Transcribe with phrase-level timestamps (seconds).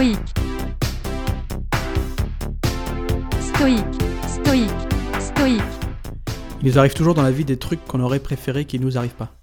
[0.00, 0.18] stoïque,
[3.38, 4.64] stoïque,
[5.18, 5.62] stoïque,
[6.62, 9.14] Il nous arrive toujours dans la vie des trucs qu'on aurait préféré qu'ils nous arrivent
[9.14, 9.38] pas.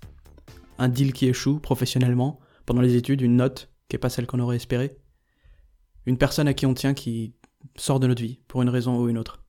[0.79, 4.39] Un deal qui échoue professionnellement, pendant les études, une note qui est pas celle qu'on
[4.39, 4.98] aurait espérée.
[6.07, 7.36] Une personne à qui on tient qui
[7.76, 9.44] sort de notre vie, pour une raison ou une autre.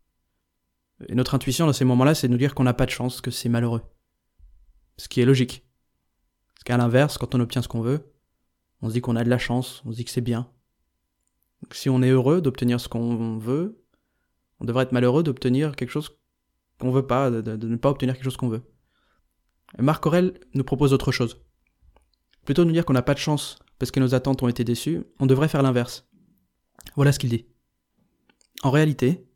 [1.08, 3.22] Et notre intuition dans ces moments-là, c'est de nous dire qu'on n'a pas de chance,
[3.22, 3.80] que c'est malheureux.
[4.98, 5.64] Ce qui est logique.
[6.54, 8.12] Parce qu'à l'inverse, quand on obtient ce qu'on veut,
[8.82, 10.50] on se dit qu'on a de la chance, on se dit que c'est bien.
[11.72, 13.84] Si on est heureux d'obtenir ce qu'on veut,
[14.60, 16.18] on devrait être malheureux d'obtenir quelque chose
[16.78, 18.62] qu'on veut pas, de ne pas obtenir quelque chose qu'on veut.
[19.78, 21.44] Et Marc Aurel nous propose autre chose.
[22.44, 24.64] Plutôt de nous dire qu'on n'a pas de chance parce que nos attentes ont été
[24.64, 26.08] déçues, on devrait faire l'inverse.
[26.96, 27.46] Voilà ce qu'il dit.
[28.62, 29.28] En réalité,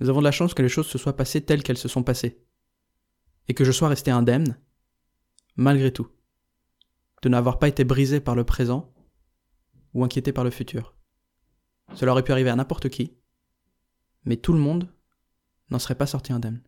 [0.00, 2.02] nous avons de la chance que les choses se soient passées telles qu'elles se sont
[2.02, 2.42] passées.
[3.48, 4.58] Et que je sois resté indemne,
[5.56, 6.08] malgré tout.
[7.22, 8.94] De n'avoir pas été brisé par le présent
[9.92, 10.94] ou inquiété par le futur.
[11.92, 13.14] Cela aurait pu arriver à n'importe qui,
[14.24, 14.88] mais tout le monde
[15.70, 16.62] n'en serait pas sorti indemne.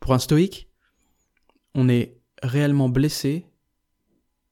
[0.00, 0.70] Pour un stoïque,
[1.74, 3.46] on est réellement blessé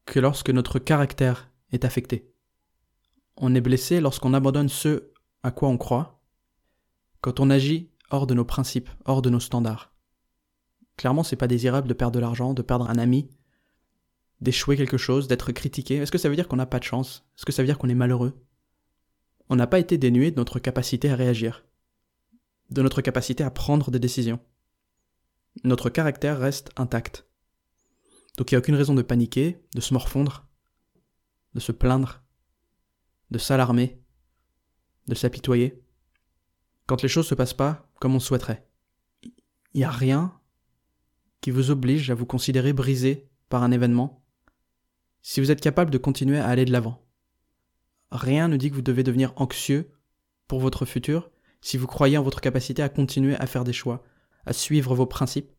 [0.07, 2.33] que lorsque notre caractère est affecté.
[3.37, 5.11] On est blessé lorsqu'on abandonne ce
[5.43, 6.21] à quoi on croit,
[7.21, 9.93] quand on agit hors de nos principes, hors de nos standards.
[10.97, 13.31] Clairement, c'est pas désirable de perdre de l'argent, de perdre un ami,
[14.41, 15.97] d'échouer quelque chose, d'être critiqué.
[15.97, 17.27] Est-ce que ça veut dire qu'on n'a pas de chance?
[17.37, 18.45] Est-ce que ça veut dire qu'on est malheureux?
[19.49, 21.65] On n'a pas été dénué de notre capacité à réagir,
[22.71, 24.41] de notre capacité à prendre des décisions.
[25.65, 27.27] Notre caractère reste intact.
[28.37, 30.47] Donc il n'y a aucune raison de paniquer, de se morfondre,
[31.55, 32.23] de se plaindre,
[33.31, 34.01] de s'alarmer,
[35.07, 35.83] de s'apitoyer.
[36.87, 38.69] Quand les choses se passent pas comme on souhaiterait.
[39.23, 40.39] Il n'y a rien
[41.41, 44.25] qui vous oblige à vous considérer brisé par un événement
[45.23, 47.08] si vous êtes capable de continuer à aller de l'avant.
[48.11, 49.91] Rien ne dit que vous devez devenir anxieux
[50.47, 54.05] pour votre futur si vous croyez en votre capacité à continuer à faire des choix,
[54.47, 55.53] à suivre vos principes.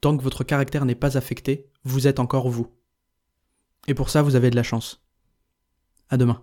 [0.00, 2.72] Tant que votre caractère n'est pas affecté, vous êtes encore vous.
[3.86, 5.02] Et pour ça, vous avez de la chance.
[6.10, 6.42] À demain.